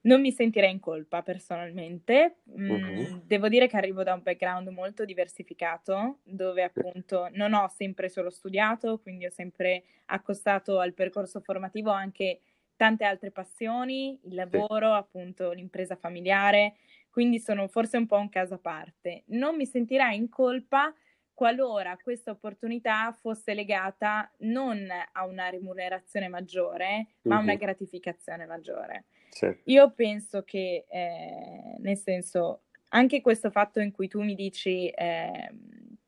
[0.02, 2.38] non mi sentirei in colpa personalmente.
[2.58, 7.68] Mm, mhm, devo dire che arrivo da un background molto diversificato, dove appunto non ho
[7.70, 12.42] sempre solo studiato, quindi ho sempre accostato al percorso formativo anche
[12.76, 16.76] tante altre passioni, il lavoro, appunto l'impresa familiare,
[17.10, 19.24] quindi sono forse un po' un caso a parte.
[19.28, 20.94] Non mi sentirei in colpa
[21.34, 28.46] qualora questa opportunità fosse legata non a una remunerazione maggiore, ma a una mhm, gratificazione
[28.48, 29.06] maggiore.
[29.30, 29.56] Sì.
[29.66, 35.52] Io penso che, eh, nel senso, anche questo fatto in cui tu mi dici eh,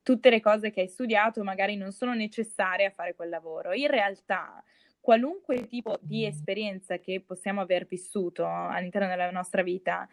[0.02, 3.88] tutte le cose che hai studiato magari non sono necessarie a fare quel lavoro, in
[3.88, 4.64] realtà
[5.00, 10.08] qualunque tipo di esperienza che possiamo aver vissuto all'interno della nostra vita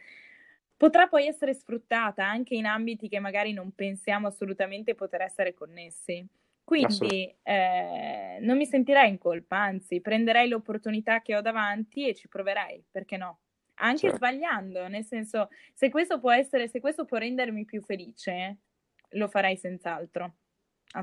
[0.77, 6.27] potrà poi essere sfruttata anche in ambiti che magari non pensiamo assolutamente poter essere connessi.
[6.65, 12.27] Quindi eh, non mi sentirei in colpa, anzi prenderei l'opportunità che ho davanti e ci
[12.29, 13.41] proverei, perché no?
[13.79, 14.17] Anche certo.
[14.17, 18.59] sbagliando, nel senso, se questo può essere, se questo può rendermi più felice,
[19.11, 20.39] lo farei senz'altro,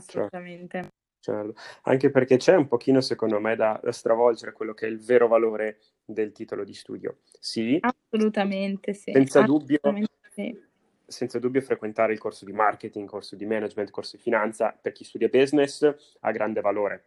[0.07, 0.29] certo.
[0.29, 0.81] assolutamente.
[0.81, 1.03] Certo.
[1.23, 1.53] Certo.
[1.83, 5.29] Anche perché c'è un pochino, secondo me, da, da, stravolgere quello che è il vero
[5.29, 7.19] valore del titolo di studio.
[7.39, 7.79] Sì.
[7.79, 9.13] Assolutamente sì.
[9.13, 10.19] Senza Assolutamente dubbio.
[10.33, 10.62] Sì.
[11.05, 15.05] Senza dubbio frequentare il corso di marketing, corso di management, corso di finanza, per chi
[15.05, 17.05] studia business ha grande valore.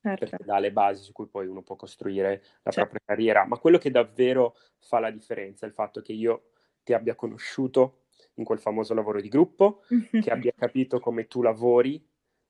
[0.00, 0.26] Certo.
[0.26, 2.90] Perché dà le basi su cui poi uno può costruire la certo.
[2.90, 3.46] propria carriera.
[3.46, 6.50] Ma quello che davvero fa la differenza è il fatto che io
[6.84, 8.02] ti abbia conosciuto
[8.34, 9.82] in quel famoso lavoro di gruppo,
[10.22, 12.00] che abbia capito come tu lavori,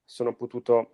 [0.05, 0.91] sono potuto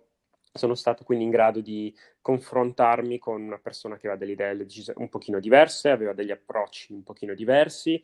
[0.56, 5.08] sono stato quindi in grado di confrontarmi con una persona che aveva delle idee un
[5.08, 8.00] pochino diverse, aveva degli approcci un pochino diversi.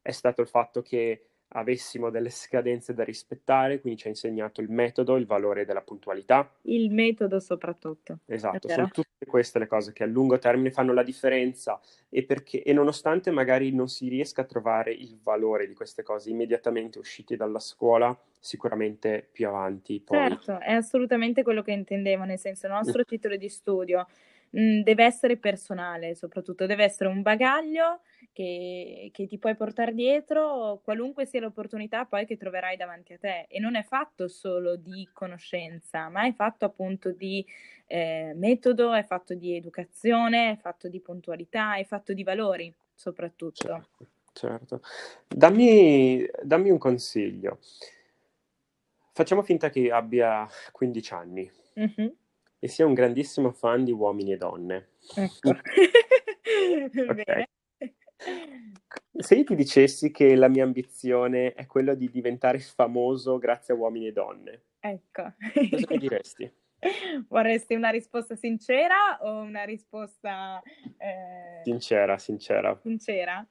[0.00, 4.70] È stato il fatto che avessimo delle scadenze da rispettare, quindi ci ha insegnato il
[4.70, 6.52] metodo, il valore della puntualità.
[6.62, 8.18] Il metodo soprattutto.
[8.26, 12.62] Esatto, sono tutte queste le cose che a lungo termine fanno la differenza e, perché,
[12.62, 17.36] e nonostante magari non si riesca a trovare il valore di queste cose immediatamente usciti
[17.36, 20.00] dalla scuola, sicuramente più avanti.
[20.00, 20.18] Poi...
[20.18, 24.06] Certo, è assolutamente quello che intendevo, nel senso il nostro titolo di studio
[24.50, 28.00] mh, mm, deve essere personale, soprattutto deve essere un bagaglio
[28.32, 33.46] che, che, ti puoi portare dietro qualunque sia l'opportunità poi che troverai davanti a te
[33.48, 37.44] e non è fatto solo di conoscenza, ma è fatto appunto di
[37.86, 43.66] eh, metodo, è fatto di educazione, è fatto di puntualità, è fatto di valori soprattutto.
[43.66, 44.80] Certo, certo.
[45.26, 47.58] Dammi, dammi un consiglio.
[49.12, 52.08] Facciamo finta che abbia 15 anni mm-hmm.
[52.58, 54.88] e sia un grandissimo fan di uomini e donne.
[55.14, 55.50] Ecco.
[57.10, 57.46] okay.
[59.12, 63.76] Se io ti dicessi che la mia ambizione è quella di diventare famoso grazie a
[63.76, 65.32] uomini e donne, ecco.
[65.70, 66.52] cosa mi diresti?
[67.28, 70.62] Vorresti una risposta sincera o una risposta...
[70.96, 71.60] Eh...
[71.62, 72.78] Sincera, sincera.
[72.82, 73.46] Sincera?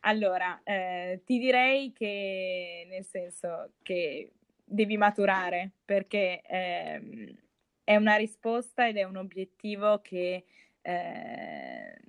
[0.00, 4.32] Allora, eh, ti direi che nel senso che
[4.64, 7.36] devi maturare perché eh,
[7.84, 10.44] è una risposta ed è un obiettivo che
[10.80, 12.00] eh,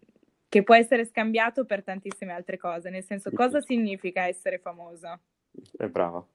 [0.52, 5.22] che può essere scambiato per tantissime altre cose, nel senso cosa significa essere famoso?
[5.78, 6.28] È brava.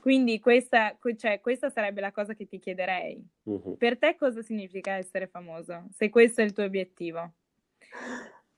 [0.00, 3.20] Quindi questa, cioè, questa, sarebbe la cosa che ti chiederei.
[3.42, 3.76] Uh-huh.
[3.76, 7.32] Per te cosa significa essere famoso, se questo è il tuo obiettivo?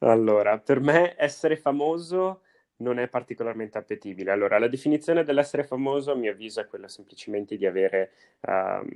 [0.01, 2.43] Allora, per me essere famoso
[2.81, 4.31] non è particolarmente appetibile.
[4.31, 8.11] Allora, la definizione dell'essere famoso, a mio avviso, è quella semplicemente di avere...
[8.41, 8.87] Um,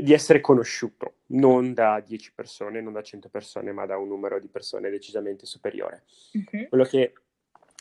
[0.00, 4.38] di essere conosciuto, non da 10 persone, non da 100 persone, ma da un numero
[4.38, 6.04] di persone decisamente superiore.
[6.32, 6.68] Uh-huh.
[6.68, 7.12] Quello che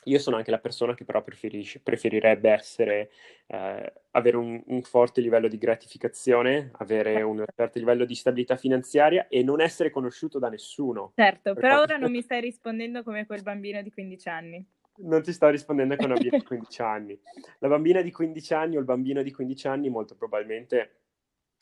[0.06, 3.10] io sono anche la persona che però preferirebbe essere,
[3.48, 9.28] eh, avere un, un, forte livello di gratificazione, avere un certo livello di stabilità finanziaria
[9.28, 11.14] e non essere conosciuto da nessuno.
[11.16, 14.66] Certo, per però ora non mi stai rispondendo come quel bambino di 15 anni.
[14.98, 17.20] Non ti sto rispondendo come una bambina di 15 anni.
[17.60, 21.00] La bambina di 15 anni o il bambino di 15 anni molto probabilmente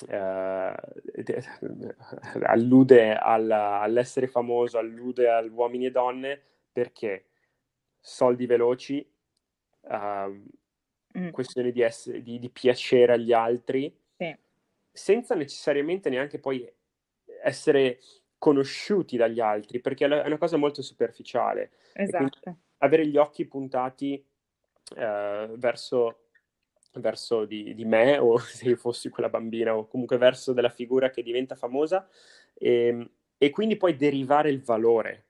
[0.08, 0.75] eh,
[2.43, 7.27] allude alla, all'essere famoso, allude agli uomini e donne perché
[7.99, 9.08] soldi veloci,
[9.82, 10.27] uh,
[11.17, 11.29] mm.
[11.29, 14.36] questione di, essere, di, di, piacere agli altri, sì.
[14.91, 16.69] senza necessariamente neanche poi
[17.43, 17.99] essere
[18.38, 21.71] conosciuti dagli altri, perché è una cosa molto superficiale.
[21.93, 22.58] Esatto.
[22.79, 24.21] Avere gli occhi puntati
[24.95, 26.22] uh, verso
[26.99, 31.10] verso di, di, me o se io fossi quella bambina o comunque verso della figura
[31.10, 32.08] che diventa famosa
[32.53, 35.25] e, ehm, e quindi poi derivare il valore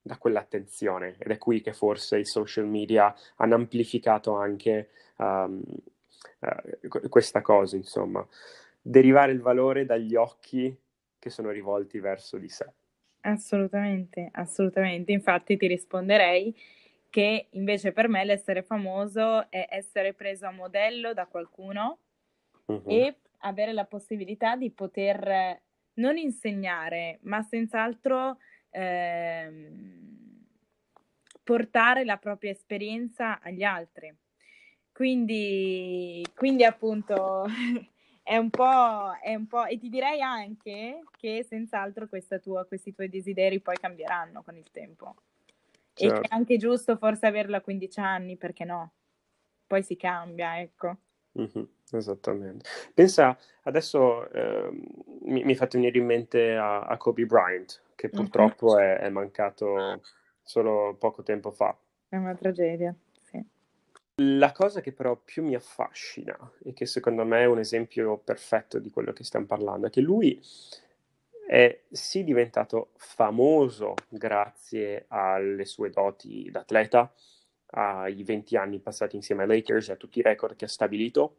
[0.00, 5.60] da quell'attenzione ed è qui che forse i social media hanno amplificato anche um,
[6.40, 8.24] uh, questa cosa, insomma,
[8.80, 10.74] derivare il valore dagli occhi
[11.18, 12.72] che sono rivolti verso di sé.
[13.22, 15.10] Assolutamente, assolutamente.
[15.10, 16.56] Infatti ti risponderei
[17.10, 21.98] che invece per me l'essere famoso è essere preso a modello da qualcuno
[22.66, 22.82] uh-huh.
[22.86, 25.62] e avere la possibilità di poter
[25.94, 28.38] non insegnare, ma senz'altro
[28.70, 29.50] eh,
[31.42, 34.14] portare la propria esperienza agli altri.
[34.92, 37.44] Quindi, quindi appunto
[38.22, 38.50] è un,
[39.22, 42.08] è un po', e ti direi anche che senz'altro
[42.42, 45.14] tua, questi tuoi desideri poi cambieranno con il tempo.
[45.96, 46.20] Certo.
[46.20, 48.92] Che è anche giusto forse averlo a 15 anni, perché no?
[49.66, 50.96] Poi si cambia, ecco.
[51.40, 52.68] Mm-hmm, esattamente.
[52.92, 54.68] Pensa, adesso eh,
[55.22, 58.84] mi, mi fate venire in mente a, a Kobe Bryant, che purtroppo mm-hmm.
[58.84, 60.02] è, è mancato
[60.42, 61.76] solo poco tempo fa.
[62.08, 62.94] È una tragedia.
[64.20, 68.78] La cosa che però più mi affascina e che secondo me è un esempio perfetto
[68.78, 70.40] di quello che stiamo parlando è che lui
[71.46, 77.12] è sì diventato famoso grazie alle sue doti d'atleta,
[77.70, 81.36] ai 20 anni passati insieme ai Lakers e a tutti i record che ha stabilito,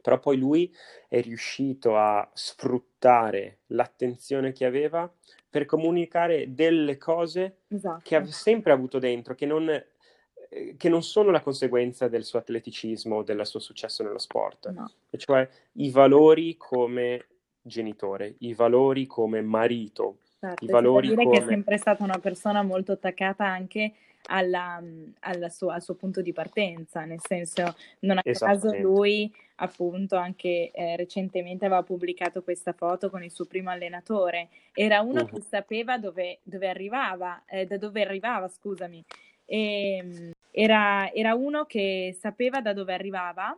[0.00, 0.72] però poi lui
[1.08, 5.12] è riuscito a sfruttare l'attenzione che aveva
[5.50, 8.02] per comunicare delle cose esatto.
[8.04, 12.38] che ha sempre avuto dentro, che non eh, che non sono la conseguenza del suo
[12.38, 14.90] atleticismo, del suo successo nello sport, no.
[15.10, 17.26] e cioè i valori come
[17.66, 21.38] genitore, i valori come marito, certo, i valori dire come...
[21.38, 23.92] che è sempre stata una persona molto attaccata anche
[24.28, 24.82] alla,
[25.20, 30.70] alla sua, al suo punto di partenza, nel senso, non a caso lui appunto anche
[30.70, 35.28] eh, recentemente aveva pubblicato questa foto con il suo primo allenatore, era uno uh-huh.
[35.28, 39.04] che sapeva dove, dove arrivava, eh, da dove arrivava, scusami,
[39.44, 43.56] e, ehm, era, era uno che sapeva da dove arrivava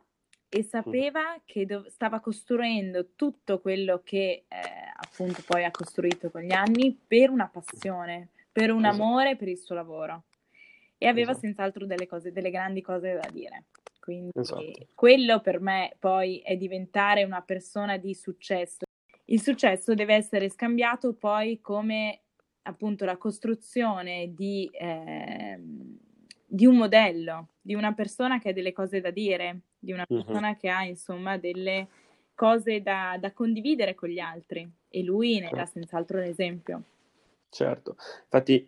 [0.49, 4.57] e sapeva che do- stava costruendo tutto quello che eh,
[4.97, 9.03] appunto poi ha costruito con gli anni per una passione, per un esatto.
[9.03, 10.25] amore per il suo lavoro
[10.97, 11.47] e aveva esatto.
[11.47, 13.65] senz'altro delle cose, delle grandi cose da dire.
[14.01, 14.89] Quindi esatto.
[14.95, 18.87] quello per me poi è diventare una persona di successo.
[19.27, 22.23] Il successo deve essere scambiato poi come
[22.63, 25.61] appunto la costruzione di, eh,
[26.47, 30.51] di un modello, di una persona che ha delle cose da dire, di una persona
[30.51, 30.57] uh-huh.
[30.57, 31.89] che ha insomma delle
[32.35, 35.73] cose da, da, condividere con gli altri e lui ne dà certo.
[35.73, 36.83] senz'altro un esempio.
[37.49, 38.67] Certo, infatti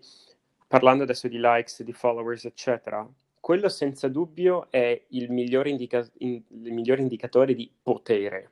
[0.66, 3.08] parlando adesso di likes, di followers, eccetera,
[3.40, 8.50] quello senza dubbio è il migliore, indica- in, il migliore indicatore di potere,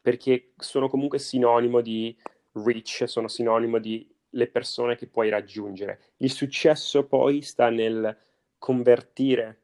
[0.00, 2.16] perché sono comunque sinonimo di
[2.52, 6.00] reach, sono sinonimo di le persone che puoi raggiungere.
[6.18, 8.16] Il successo poi sta nel
[8.58, 9.60] convertire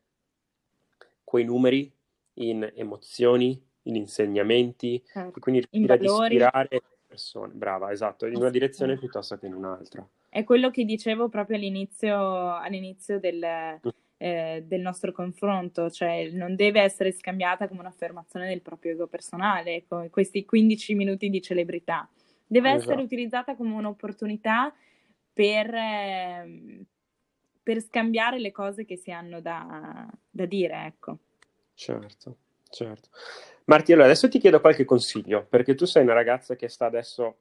[1.25, 1.91] quei numeri
[2.35, 5.40] in emozioni, in insegnamenti, certo.
[5.40, 7.53] quindi riuscire ad ispirare le persone.
[7.55, 10.07] Brava, esatto, in una direzione piuttosto che in un'altra.
[10.29, 13.42] È quello che dicevo proprio all'inizio, all'inizio del,
[14.16, 19.85] eh, del nostro confronto, cioè non deve essere scambiata come un'affermazione del proprio ego personale,
[19.87, 22.09] con questi 15 minuti di celebrità.
[22.47, 22.90] Deve esatto.
[22.90, 24.73] essere utilizzata come un'opportunità
[25.33, 26.85] per, eh,
[27.62, 31.18] per scambiare le cose che si hanno da, da dire, ecco.
[31.83, 32.37] Certo,
[32.71, 33.09] certo.
[33.64, 37.38] Marti, allora adesso ti chiedo qualche consiglio, perché tu sei una ragazza che sta adesso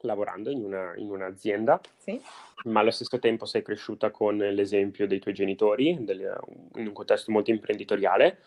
[0.00, 2.18] lavorando in, una, in un'azienda, sì.
[2.64, 6.38] ma allo stesso tempo sei cresciuta con l'esempio dei tuoi genitori, del,
[6.76, 8.38] in un contesto molto imprenditoriale.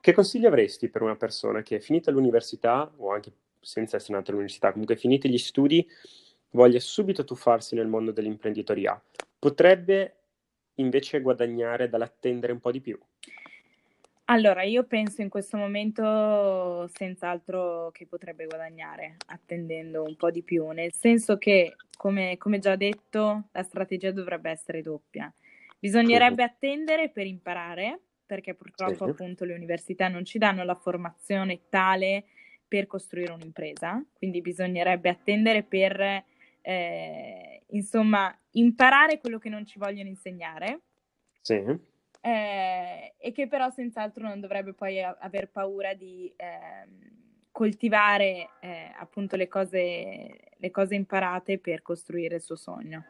[0.00, 4.30] Che consigli avresti per una persona che è finita l'università o anche senza essere andata
[4.30, 5.84] all'università, comunque finiti gli studi,
[6.50, 9.02] voglia subito tuffarsi nel mondo dell'imprenditoria?
[9.40, 10.14] Potrebbe
[10.74, 12.96] invece guadagnare dall'attendere un po' di più?
[14.28, 20.66] Allora, io penso in questo momento senz'altro che potrebbe guadagnare attendendo un po' di più,
[20.70, 25.32] nel senso che, come, come già detto, la strategia dovrebbe essere doppia.
[25.78, 26.48] Bisognerebbe uh-huh.
[26.48, 29.10] attendere per imparare, perché purtroppo sì.
[29.10, 32.24] appunto le università non ci danno la formazione tale
[32.66, 36.24] per costruire un'impresa, quindi bisognerebbe attendere per
[36.62, 40.80] eh, insomma imparare quello che non ci vogliono insegnare.
[41.42, 41.94] Sì
[42.26, 46.88] eh, e che però senz'altro non dovrebbe poi a- aver paura di eh,
[47.52, 53.04] coltivare eh, appunto le cose, le cose, imparate per costruire il suo sogno,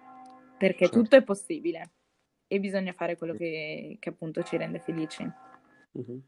[0.58, 1.00] perché certo.
[1.00, 1.92] tutto è possibile
[2.46, 5.22] e bisogna fare quello che, che appunto ci rende felici.
[5.22, 6.18] Mm-hmm.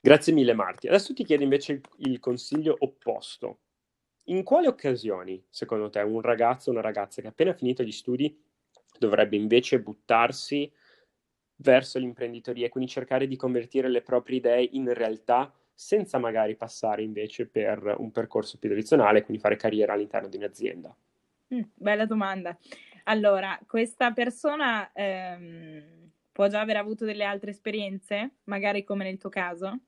[0.00, 0.88] Grazie mille Marti.
[0.88, 3.60] Adesso ti chiedo invece il, il consiglio opposto.
[4.24, 7.92] In quali occasioni, secondo te, un ragazzo o una ragazza che ha appena finito gli
[7.92, 8.36] studi
[8.98, 10.70] dovrebbe invece buttarsi
[11.56, 17.02] verso l'imprenditoria e quindi cercare di convertire le proprie idee in realtà senza magari passare
[17.02, 20.96] invece per un percorso più tradizionale, quindi fare carriera all'interno di un'azienda?
[21.54, 22.56] Mm, bella domanda.
[23.04, 29.28] Allora, questa persona ehm, può già aver avuto delle altre esperienze, magari come nel tuo
[29.30, 29.78] caso?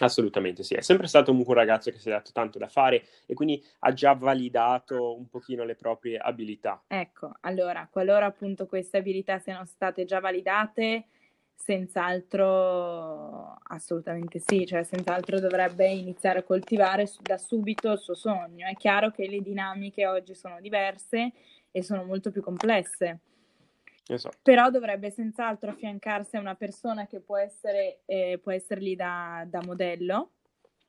[0.00, 3.34] Assolutamente sì, è sempre stato un ragazzo che si è dato tanto da fare e
[3.34, 6.82] quindi ha già validato un pochino le proprie abilità.
[6.86, 11.06] Ecco, allora, qualora appunto queste abilità siano state già validate,
[11.54, 18.68] senz'altro assolutamente sì, cioè senz'altro dovrebbe iniziare a coltivare da subito il suo sogno.
[18.68, 21.32] È chiaro che le dinamiche oggi sono diverse
[21.70, 23.18] e sono molto più complesse.
[24.10, 24.38] Esatto.
[24.42, 29.44] Però dovrebbe senz'altro affiancarsi a una persona che può essere, eh, può essere lì da,
[29.46, 30.30] da modello,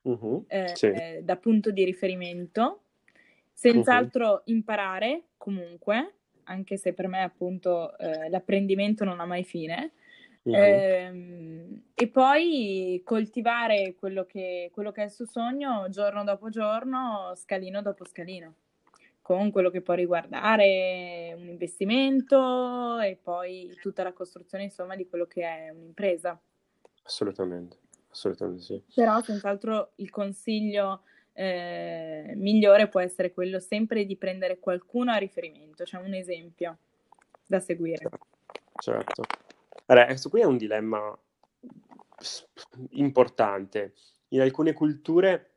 [0.03, 0.86] uh-huh, eh, sì.
[0.86, 2.84] eh, da punto di riferimento,
[3.51, 4.41] senz'altro uh-huh.
[4.45, 6.13] imparare comunque,
[6.43, 9.91] anche se per me appunto eh, l'apprendimento non ha mai fine,
[10.43, 10.55] uh-huh.
[11.93, 17.82] e poi coltivare quello che, quello che è il suo sogno giorno dopo giorno, scalino
[17.82, 18.53] dopo scalino
[19.30, 25.28] con quello che può riguardare un investimento e poi tutta la costruzione insomma di quello
[25.28, 26.42] che è un'impresa.
[27.04, 27.78] Assolutamente,
[28.10, 28.84] assolutamente sì.
[28.92, 31.04] Però senz'altro il consiglio
[31.34, 36.80] eh, migliore può essere quello sempre di prendere qualcuno a riferimento, cioè un esempio
[37.46, 38.10] da seguire.
[38.82, 39.22] Certo.
[39.86, 41.16] Allora, questo qui è un dilemma
[42.94, 43.94] importante.
[44.30, 45.52] In alcune culture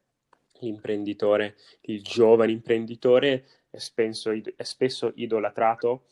[0.61, 6.05] l'imprenditore, il giovane imprenditore è, spenso, è spesso idolatrato,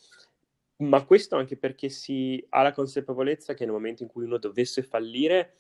[0.79, 4.83] ma questo anche perché si ha la consapevolezza che nel momento in cui uno dovesse
[4.83, 5.57] fallire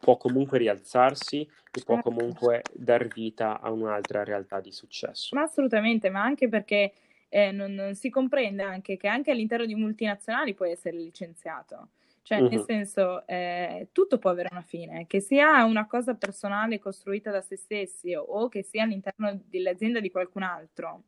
[0.00, 2.10] può comunque rialzarsi e può certo.
[2.10, 5.34] comunque dar vita a un'altra realtà di successo.
[5.36, 6.92] Ma assolutamente, ma anche perché
[7.28, 11.90] eh, non, non, si comprende anche che anche all'interno di multinazionali puoi essere licenziato.
[12.24, 12.48] Cioè, uh-huh.
[12.48, 17.42] nel senso, eh, tutto può avere una fine, che sia una cosa personale costruita da
[17.42, 21.02] se stessi o che sia all'interno dell'azienda di qualcun altro.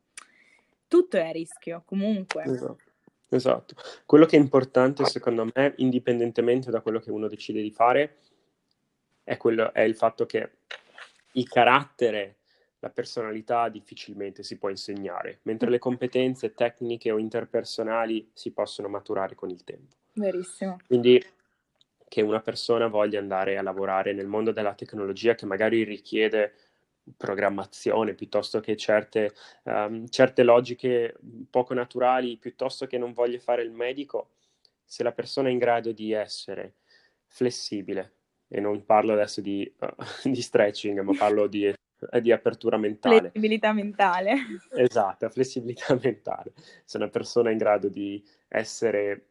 [0.87, 2.43] Tutto è a rischio, comunque.
[2.43, 2.83] Esatto.
[3.29, 3.75] esatto.
[4.05, 8.19] Quello che è importante, secondo me, indipendentemente da quello che uno decide di fare,
[9.23, 10.57] è, quello, è il fatto che
[11.31, 12.41] il carattere,
[12.77, 19.33] la personalità difficilmente si può insegnare, mentre le competenze tecniche o interpersonali si possono maturare
[19.33, 19.96] con il tempo.
[20.17, 20.77] Verissimo.
[20.85, 21.23] Quindi
[22.07, 26.53] che una persona voglia andare a lavorare nel mondo della tecnologia che magari richiede
[27.15, 31.15] programmazione piuttosto che certe, um, certe logiche
[31.49, 34.31] poco naturali, piuttosto che non voglia fare il medico,
[34.83, 36.75] se la persona è in grado di essere
[37.25, 38.13] flessibile,
[38.47, 39.87] e non parlo adesso di, uh,
[40.29, 43.19] di stretching, ma parlo di, uh, di, apertura mentale.
[43.19, 44.35] Flessibilità mentale.
[44.71, 46.53] Esatto, flessibilità mentale.
[46.83, 49.27] Se una persona è in grado di essere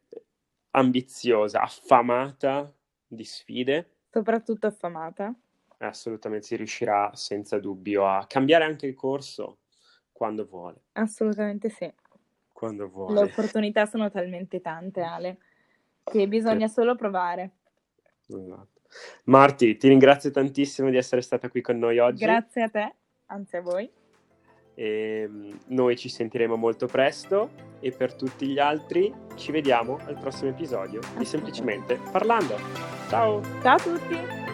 [0.77, 2.72] ambiziosa, affamata
[3.07, 3.91] di sfide.
[4.11, 5.35] Soprattutto affamata.
[5.79, 9.59] Assolutamente si riuscirà senza dubbio a cambiare anche il corso
[10.12, 10.85] quando vuole.
[10.93, 11.93] Assolutamente sì.
[12.53, 13.14] Quando vuole.
[13.14, 15.39] Le opportunità sono talmente tante, Ale,
[16.03, 17.51] che bisogna solo provare.
[18.27, 18.81] Esatto.
[19.24, 22.24] Marti, ti ringrazio tantissimo di essere stata qui con noi oggi.
[22.24, 22.95] Grazie a te,
[23.27, 23.91] anzi a voi.
[24.79, 27.51] E ehm, noi ci sentiremo molto presto
[27.81, 32.57] e per tutti gli altri ci vediamo al prossimo episodio di Semplicemente Parlando.
[33.09, 33.41] Ciao!
[33.62, 34.45] Ciao a tutti!